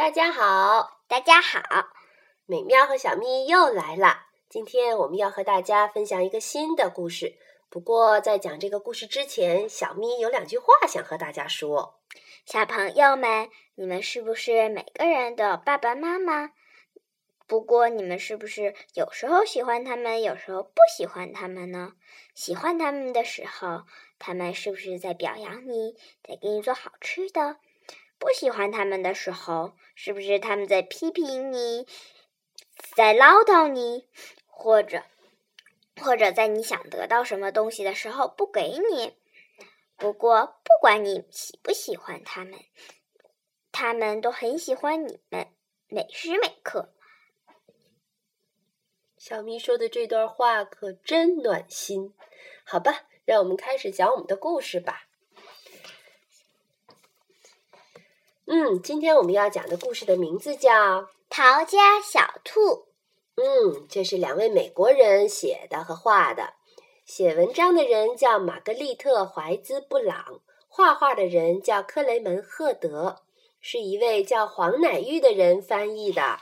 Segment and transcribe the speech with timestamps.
[0.00, 1.60] 大家好，大家好，
[2.46, 4.28] 美妙和小咪又来了。
[4.48, 7.36] 今天我们要和大家分享一个新的故事。
[7.68, 12.00] 不过在讲这个故事之前，小咪有两句话想和大家说。
[12.46, 16.52] 小朋友们，你们是不是每个人的爸爸妈妈？
[17.46, 21.92] 不过你们是不是有时候喜欢他们，有时候不喜欢他们呢？
[22.34, 23.82] 喜欢他们的时候，
[24.18, 25.92] 他们是不是在表扬你，
[26.26, 27.58] 在给你做好吃的？
[28.20, 31.86] 不喜欢他们的时候，是不是他们在批评你，
[32.94, 34.06] 在唠叨你，
[34.46, 35.02] 或者，
[36.00, 39.16] 或者在你想得到什么东西的时候不给你？
[39.96, 42.60] 不过，不管你喜不喜欢他们，
[43.72, 45.48] 他们都很喜欢你们，
[45.88, 46.92] 每时每刻。
[49.16, 52.14] 小咪说的这段话可真暖心。
[52.64, 55.09] 好吧，让我们开始讲我们的故事吧。
[58.52, 62.60] 嗯，今天我们要讲的故事的名字叫《逃家小兔》。
[63.36, 66.54] 嗯，这是两位美国人写的和画的。
[67.06, 73.22] 写文章的人叫玛格丽特·怀兹·布朗，画画的人叫克雷门·赫德，
[73.60, 76.40] 是一位叫黄乃玉的人翻译的。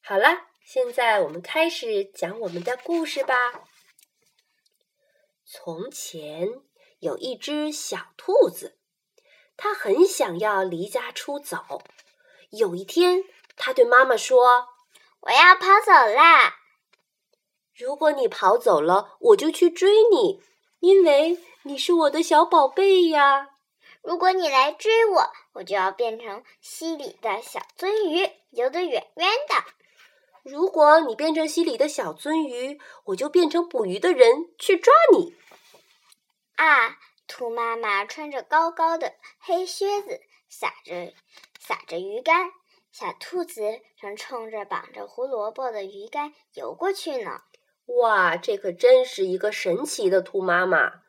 [0.00, 3.34] 好了，现在我们开始讲我们的故事吧。
[5.44, 6.48] 从前
[7.00, 8.77] 有一只小兔子。
[9.58, 11.82] 他很想要离家出走。
[12.50, 13.24] 有一天，
[13.56, 14.68] 他对妈妈说
[15.20, 16.54] ：“我要跑走啦！
[17.74, 20.40] 如果你跑走了，我就去追你，
[20.78, 23.48] 因为你是我的小宝贝呀。
[24.00, 29.64] 如果你来追我，我就要变成溪里的小鳟鱼，游得远远的。
[30.44, 35.34] 如果你变成溪里的小鳟鱼，我就变成捕鱼的人去抓你。
[36.54, 36.96] 啊！”
[37.28, 41.12] 兔妈妈穿着高高的黑靴子，撒着
[41.60, 42.50] 撒着鱼竿，
[42.90, 43.62] 小兔子
[44.00, 47.42] 正冲着绑着胡萝卜的鱼竿游过去呢。
[48.00, 51.02] 哇，这可真是一个神奇的兔妈妈！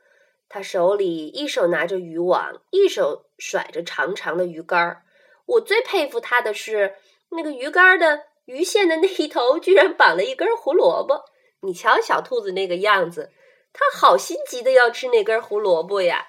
[0.49, 5.03] 她手里一手拿着渔网，一手甩着长长的鱼竿儿。
[5.45, 6.95] 我最佩服她的是，
[7.29, 11.23] 那个鱼竿的鱼线的那一头居然绑了一根胡萝卜。
[11.61, 13.31] 你瞧，小兔子那个样子。
[13.71, 16.27] 他好心急的要吃那根胡萝卜呀！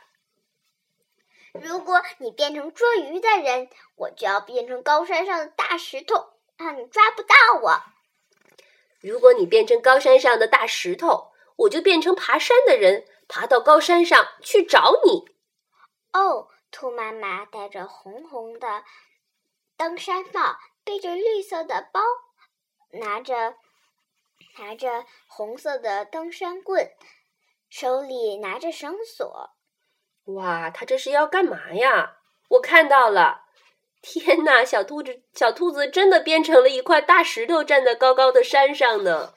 [1.52, 7.82] 如果你变成捉鱼的人，我就要变成高山上的大石头，让你抓不到我。
[9.00, 15.24] 如果你变成高山上的大石头，我就变成爬山的人，爬到高山上去找你。
[16.12, 18.84] 哦，兔妈妈戴着红红的
[19.76, 22.00] 登山帽，背着绿色的包，
[22.92, 23.56] 拿着
[24.58, 26.92] 拿着红色的登山棍。
[27.70, 29.50] 手里拿着绳索，
[30.24, 32.16] 哇，他这是要干嘛呀？
[32.48, 33.44] 我看到了，
[34.02, 39.34] 天哪，小兔子，小兔子真的变成了一块大石头，站在高高的山上呢。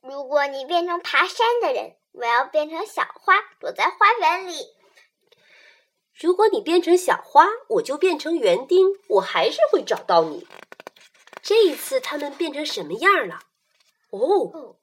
[0.00, 4.74] 如果你变成爬山的人，我要变成小花，躲在花园里。
[6.20, 10.48] 如果你变成小花，我就变成园丁，我还是会找到你。
[11.40, 13.38] 这一次，他们变成什么样了？
[14.10, 14.78] 哦。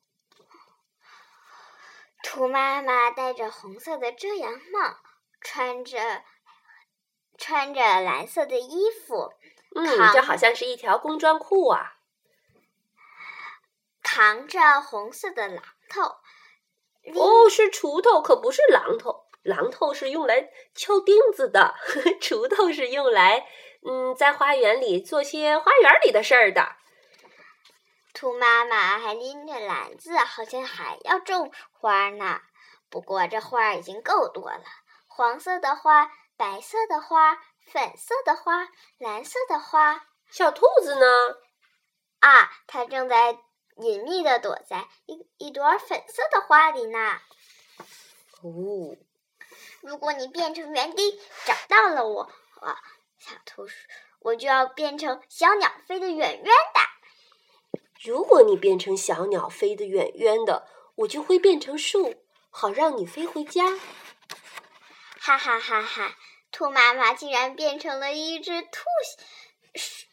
[2.23, 4.97] 兔妈妈戴着红色的遮阳帽，
[5.39, 6.23] 穿着
[7.37, 9.33] 穿着蓝色的衣服，
[9.75, 11.97] 嗯，这好像是一条工装裤啊。
[14.01, 16.01] 扛着红色的榔头，
[17.21, 19.25] 哦，是锄头，可不是榔头。
[19.43, 21.75] 榔头是用来敲钉子的，
[22.21, 23.45] 锄头是用来
[23.85, 26.77] 嗯，在花园里做些花园里的事儿的。
[28.13, 32.41] 兔妈妈还拎着篮子，好像还要种花呢。
[32.89, 34.63] 不过这花已经够多了：
[35.07, 37.35] 黄色的花、白色的花、
[37.65, 38.69] 粉色的花、
[38.99, 40.05] 蓝色的花。
[40.29, 41.05] 小兔子呢？
[42.19, 43.37] 啊，它正在
[43.77, 47.19] 隐秘的躲在一一朵粉色的花里呢。
[48.41, 48.95] 哦，
[49.81, 52.31] 如果你变成园丁，找到了我，
[52.61, 52.67] 我，
[53.17, 53.75] 小兔说，
[54.19, 56.92] 我就要变成小鸟，飞得远远的。
[58.03, 62.15] 如果你变成小鸟飞得远远的，我就会变成树，
[62.49, 63.79] 好让你飞回家。
[65.19, 66.17] 哈哈哈哈！
[66.51, 68.81] 兔妈妈竟然变成了一只兔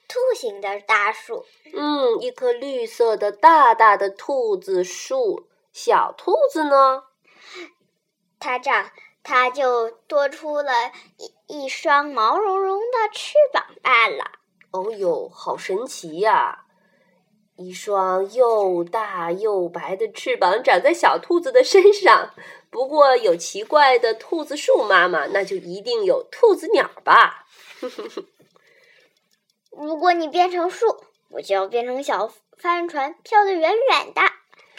[0.07, 1.45] 兔形的大树。
[1.75, 5.49] 嗯，一棵绿色的大大的兔子树。
[5.73, 7.05] 小兔子呢？
[8.39, 8.93] 它长，
[9.25, 10.93] 它就多出了
[11.49, 14.31] 一一双毛茸茸的翅膀罢了。
[14.71, 16.67] 哦呦，好神奇呀！
[17.61, 22.33] 一双又大又白的翅膀长在小兔子的身上。
[22.71, 27.47] 不过有奇怪的兔子树妈妈，那就一定有兔子鸟吧？
[29.71, 34.23] 如果你变成树，我就要变成小帆船，飘得远远的。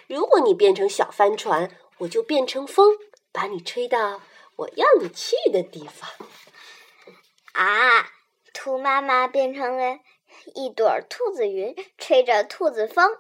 [0.08, 1.70] 如果你变成小帆船，
[2.00, 2.98] 我就变成风，
[3.32, 4.22] 把你吹到
[4.56, 6.10] 我要你去的地方。
[7.54, 8.10] 啊！
[8.54, 10.00] 兔妈妈变成了
[10.56, 13.18] 一朵兔子云，吹着兔子风。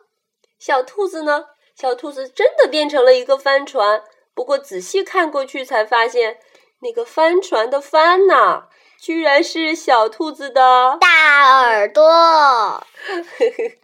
[0.58, 1.46] 小兔子呢？
[1.76, 4.04] 小兔子真的变成了一个帆船，
[4.34, 6.40] 不过仔细看过去才发现，
[6.80, 8.68] 那个帆船的帆呐，
[9.00, 12.86] 居然是小兔子的大耳朵。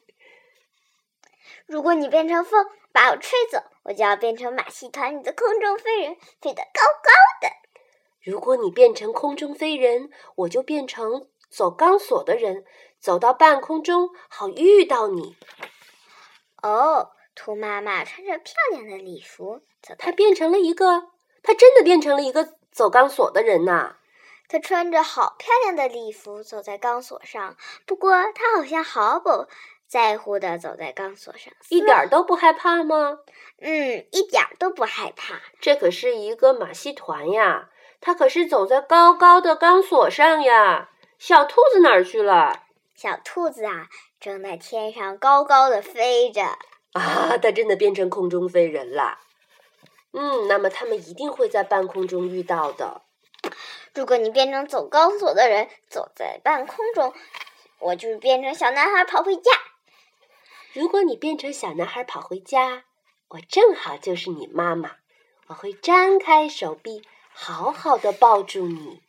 [1.65, 7.11] 如果你变成风，把我吹走，我就要变成马戏团里的空中飞人，飞得高高
[7.41, 7.49] 的。
[8.21, 12.65] 如果你变成空中飞人，我就变成走钢索的人，
[12.99, 15.35] 走到半空中，好遇到你。
[16.61, 17.11] 哦。
[17.39, 21.03] 兔妈妈穿着漂亮的礼服，走她变成了一个，
[21.43, 23.97] 她真的变成了一个走钢索的人呐。
[24.49, 27.55] 她穿着好漂亮的礼服，走在钢索上。
[27.85, 29.45] 不过她好像毫不
[29.87, 33.19] 在乎的走在钢索上，一点都不害怕吗？
[33.61, 35.39] 嗯，一点都不害怕。
[35.61, 37.69] 这可是一个马戏团呀，
[38.01, 40.89] 它可是走在高高的钢索上呀。
[41.19, 42.63] 小兔子哪儿去了？
[42.97, 43.89] 小兔子啊，
[44.19, 46.41] 正在天上高高的飞着。
[46.93, 49.19] 啊，它真的变成空中飞人了。
[50.13, 53.03] 嗯，那么他们一定会在半空中遇到的。
[53.93, 57.13] 如果你变成走钢索的人，走在半空中，
[57.77, 59.51] 我就变成小男孩跑回家。
[60.73, 62.83] 如果你变成小男孩跑回家，
[63.27, 64.93] 我正好就是你妈妈，
[65.45, 69.03] 我会张开手臂，好好的抱住你。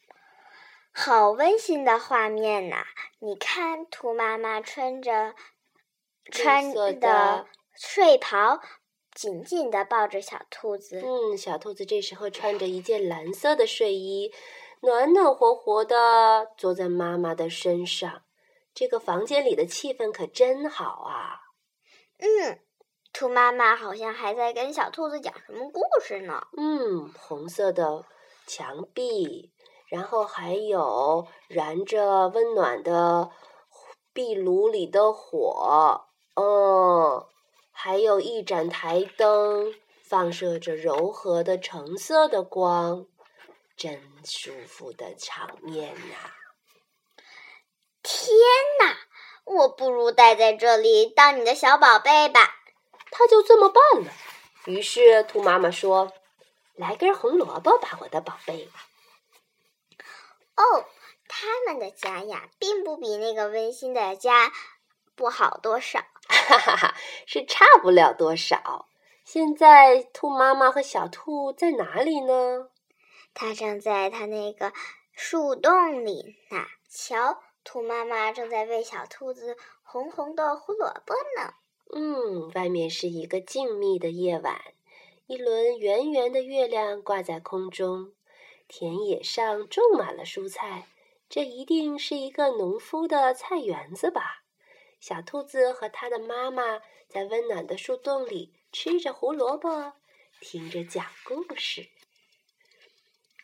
[1.01, 2.85] 好温馨的画面呐！
[3.21, 5.33] 你看，兔妈妈穿着
[6.33, 7.47] 穿的。
[7.77, 8.61] 睡袍
[9.15, 11.01] 紧紧的抱着小兔子。
[11.01, 14.33] 嗯，小兔子这时候穿着一件蓝色的睡衣，
[14.81, 18.25] 暖暖和和的坐在妈妈的身上。
[18.75, 21.39] 这个房间里的气氛可真好啊！
[22.19, 22.59] 嗯，
[23.13, 26.49] 兔妈妈好像还在跟小兔子讲什么故事呢。
[26.57, 28.05] 嗯，红色的
[28.49, 29.53] 墙壁，
[29.89, 33.31] 然后还有燃着温暖的
[34.13, 36.07] 壁炉里的火。
[36.35, 37.27] 嗯。
[37.81, 43.07] 还有一盏台灯，放射着柔和的橙色的光，
[43.77, 46.33] 真舒服的场面呐！
[48.03, 48.35] 天
[48.81, 48.97] 哪，
[49.45, 52.57] 我不如待在这里当你的小宝贝吧。
[53.13, 54.11] 他就这么办了。
[54.65, 56.13] 于是兔妈妈说
[56.75, 58.69] ：“来根红萝卜吧，我的宝贝。”
[60.59, 60.85] 哦，
[61.29, 64.53] 他们的家呀，并不比那个温馨的家
[65.15, 66.01] 不好多少。
[66.29, 66.95] 哈哈哈，
[67.27, 68.89] 是差不了多少。
[69.25, 72.71] 现在，兔妈妈和小兔在哪里呢？
[73.35, 74.73] 它正在它那个
[75.13, 76.67] 树洞里呢。
[76.91, 81.55] 瞧，兔妈妈正在喂小兔子红红的胡萝卜呢。
[81.95, 84.61] 嗯，外面是一个静谧的夜晚，
[85.27, 88.13] 一轮圆圆的月亮挂在空中，
[88.69, 90.87] 田野上种满了蔬菜，
[91.29, 94.45] 这一定是一个农夫的菜园子吧。
[95.01, 99.95] 小兔子和它的妈妈在温暖的树洞里吃着胡萝卜，
[100.41, 101.89] 听着讲故事。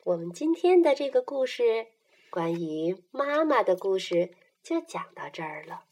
[0.05, 1.87] 我们今天的这个故事，
[2.29, 5.85] 关于妈妈的故事，就讲到这儿了。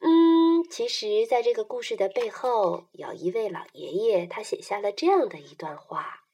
[0.00, 6.24] 嗯，其实，在这个故事的背后，有一位老爷爷，他写下了这样的一段话。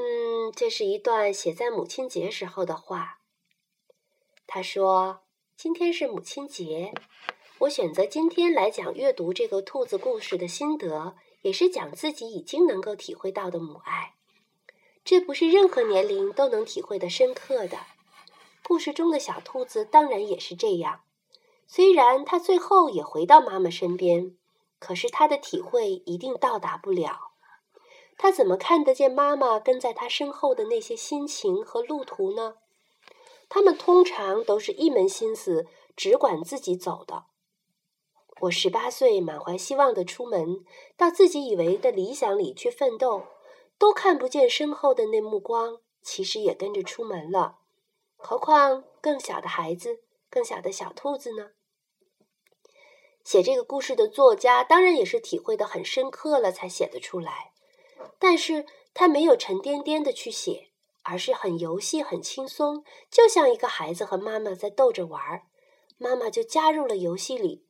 [0.00, 3.18] 嗯，这是一段写在母亲节时候的话。
[4.46, 5.20] 他说
[5.58, 6.94] ：“今天是母亲节，
[7.58, 14.14] 我选择今天来讲阅读这个兔子故事的心得，也是讲自己已经能够体会到的母爱。
[15.04, 17.78] 这不是任何年龄都能体会的深刻的。
[18.62, 21.02] 故事中的小兔子当然也是这样，
[21.66, 24.34] 虽然它最后也回到妈妈身边，
[24.78, 27.29] 可是它的体会一定到达不了。
[28.22, 32.56] 他怎么看得见妈妈跟在他身后的那些心情和路途呢？”
[33.48, 37.24] 他们通常都是一门心思只管自己走的。
[38.42, 40.66] 我十八岁，满怀希望的出门，
[40.98, 43.22] 到自己以为的理想里去奋斗，
[43.78, 47.60] 都看不见身后的那目光，其实也跟着出门了。
[48.18, 51.52] 何况更小的孩子，更小的小兔子呢？
[53.24, 57.52] 写这个故事的作家当然也是体会的很深刻了才写得出来，
[58.18, 60.68] 但是他没有沉甸甸的去写。
[61.02, 65.44] 而是很游戏、很轻松，就像一个孩子和妈妈在逗着玩儿，
[65.96, 67.64] 妈妈就加入了游戏里。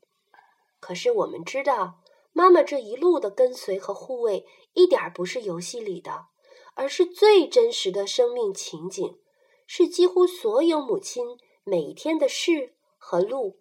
[0.81, 2.01] 可是我们知道，
[2.33, 6.27] 妈妈这一路的跟随和护卫，一点儿不是游戏里的，
[6.75, 9.21] 而是最真实的生命情景，
[9.65, 13.61] 是几乎所有母亲每一天的事和路，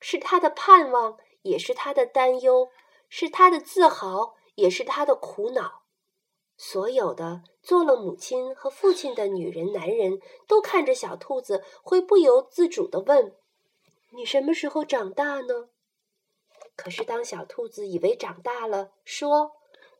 [0.00, 2.70] 是她的盼望，也是她的担忧，
[3.10, 5.79] 是她的自豪，也是她的苦恼。
[6.62, 13.34] 所有的做了母亲和父亲的女人、男人，都看着小兔子，会不由自主的问
[14.12, 15.70] ：“你什么时候长大呢？”
[16.76, 19.52] 可是当小兔子以为长大了，说：“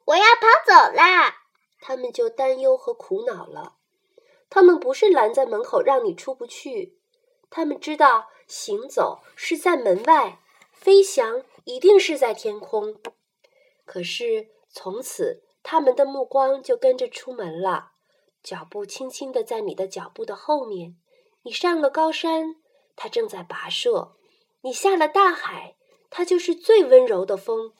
[0.04, 1.46] 我要跑走啦。”
[1.80, 3.76] 他们就担忧和苦恼了。
[4.50, 6.98] 他们不是拦在门口让你出不去，
[7.48, 10.42] 他们知道行走是在门外，
[10.74, 13.00] 飞翔一定是在天空。
[13.86, 17.92] 可是从此，他们的目光就跟着出门了，
[18.42, 20.96] 脚步轻轻的在你的脚步的后面。
[21.42, 22.56] 你上了高山，
[22.96, 24.16] 它正在跋涉；
[24.62, 25.76] 你下了大海，
[26.10, 27.72] 它就是最温柔的风。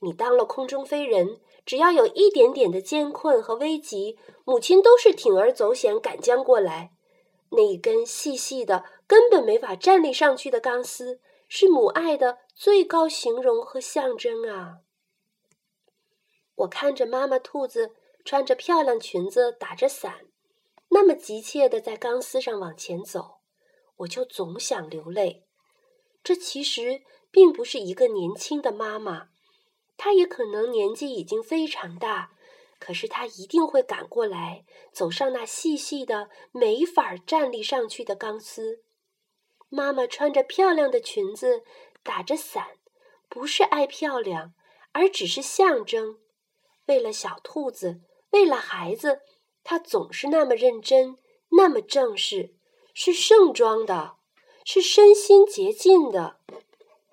[0.00, 1.40] 你当了空中飞人。
[1.66, 6.90] 只要有一点点的艰困和危急，母亲都是铤而走险赶将过来。
[7.50, 14.78] 那一根细细的、根本没法站立上去的钢丝，是母爱的最高形容和象征啊！
[16.60, 20.26] 我看着妈妈兔子穿着漂亮裙子，打着伞，
[20.90, 23.40] 那么急切的在钢丝上往前走，
[23.98, 25.46] 我就总想流泪。
[26.22, 29.28] 这其实并不是一个年轻的妈妈。
[29.96, 32.32] 她也可能年纪已经非常大，
[32.78, 38.82] 可是她一定会赶过来，走上那细细的、没法站立上去的钢丝。
[39.70, 41.62] 妈妈穿着漂亮的裙子，
[42.02, 42.78] 打着伞，
[43.30, 44.52] 不是爱漂亮，
[44.92, 46.18] 而只是象征。
[46.90, 49.20] 为了小兔子，为了孩子，
[49.62, 51.18] 他总是那么认真，
[51.50, 52.56] 那么正式，
[52.92, 54.16] 是盛装的，
[54.64, 56.40] 是身心洁净的。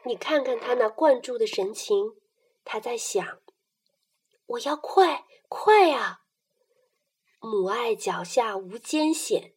[0.03, 2.15] 你看看他那灌注的神情。
[2.65, 3.39] 他在想
[4.48, 6.22] ：“我要快快啊！
[7.39, 9.53] 母爱脚下无艰险，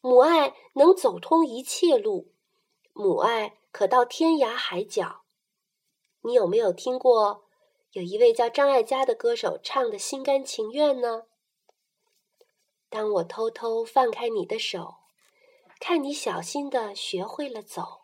[0.00, 2.32] 母爱能走通一切路，
[2.92, 5.24] 母爱可到天涯海角。
[6.22, 7.43] 你有没有听过
[7.94, 11.26] 有一位叫张艾嘉的歌手唱的心甘情愿呢？
[12.88, 14.96] 当我偷偷放开你的手，
[15.78, 18.02] 看你小心的学会了走，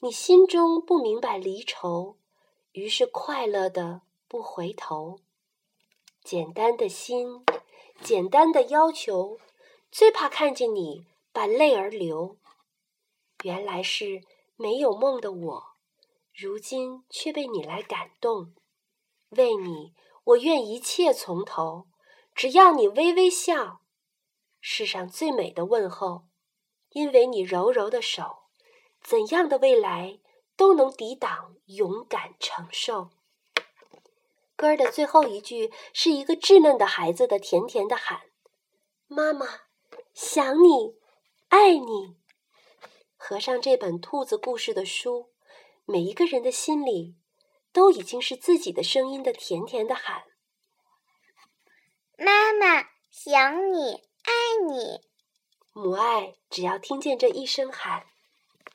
[0.00, 2.16] 你心中不明白离愁。”
[2.74, 5.20] 于是，快乐的不回头，
[6.24, 7.44] 简单的心，
[8.02, 9.38] 简单的要求，
[9.92, 12.36] 最怕看见你把泪儿流。
[13.44, 14.22] 原来是
[14.56, 15.64] 没有梦的我，
[16.34, 18.52] 如今却被你来感动。
[19.34, 21.86] 为你，我愿一切从头，
[22.34, 23.80] 只要你微微笑。
[24.60, 26.24] 世上最美的问候，
[26.90, 28.44] 因为你柔柔的手，
[29.02, 30.20] 怎样的未来？
[30.56, 33.10] 都能抵挡，勇敢承受。
[34.54, 38.20] 歌儿的最后一句是一个稚嫩的孩子的甜甜的喊
[39.08, 39.46] ：“妈妈，
[40.12, 40.94] 想你，
[41.48, 42.16] 爱你。”
[43.18, 45.32] 合上这本兔子故事的书，
[45.86, 47.16] 每一个人的心里
[47.74, 50.22] 都已经是自己的声音的甜甜的喊
[52.16, 54.32] ：“妈妈，想你，爱
[54.66, 55.00] 你。”
[55.74, 58.06] 母爱只要听见这一声喊，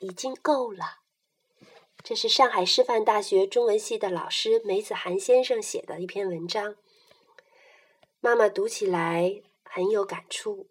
[0.00, 0.98] 已经够了。
[2.04, 6.76] 这是上海师范大学中文系的老师梅子涵先生写的一篇文章。
[8.20, 10.68] 妈妈读起来很有感触。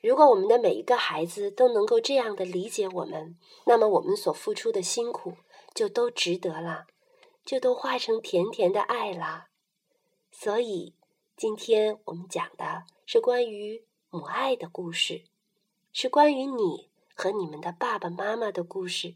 [0.00, 5.36] 如果我们的每一个孩子都能够这样的理解我们，那么我们所付出的辛苦
[5.72, 6.86] 就都值得了，
[7.44, 9.46] 就都化成甜甜的爱了。
[10.30, 10.94] 所以，
[11.36, 15.24] 今天我们讲的是关于母爱的故事，
[15.92, 19.14] 是关于你和你们的爸爸妈妈的故事。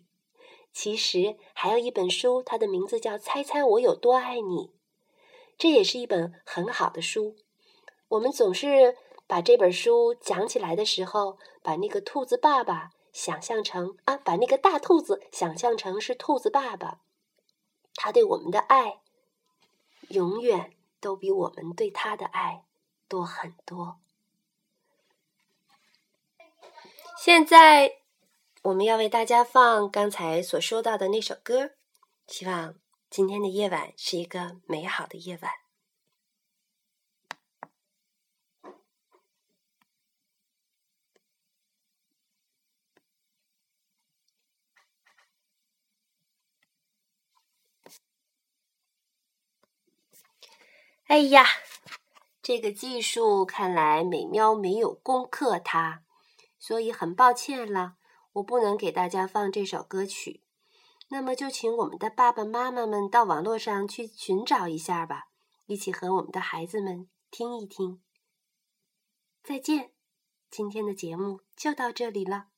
[0.72, 4.56] 其实还有一本书，它的名字叫《猜猜我有多爱你》，
[5.56, 7.36] 这也是一本很好的书。
[8.08, 17.00] 我们总是把这本书讲起来的时候，把那个兔子爸爸想象成啊，把那个大兔子想象成是兔子爸爸，
[18.06, 19.00] 他对我们的爱，
[20.10, 22.62] 永远都比我们对他的爱
[23.08, 23.98] 多很多。
[27.18, 27.96] 现在。
[28.62, 31.76] 我们要为大家放刚才所说到的那首歌，
[32.26, 32.74] 希望
[33.08, 35.52] 今天的夜晚是一个美好的夜晚。
[51.08, 51.44] 哎呀，
[52.42, 56.02] 这个技术看来美喵没有攻克它，
[56.58, 57.94] 所以很抱歉了。
[58.34, 60.42] 我不能给大家放这首歌曲，
[61.08, 65.28] 那么就请我们的爸爸妈妈们到网络上去寻找一下吧，
[65.66, 68.02] 一起和我们的孩子们听一听。
[69.44, 69.92] 再见，
[70.50, 72.48] 今天的节目就到这里了。